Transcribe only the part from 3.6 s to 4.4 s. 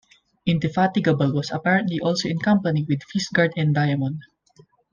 "Diamond".